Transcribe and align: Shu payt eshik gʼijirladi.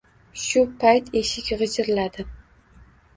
Shu 0.43 0.61
payt 0.83 1.11
eshik 1.21 1.51
gʼijirladi. 1.59 2.25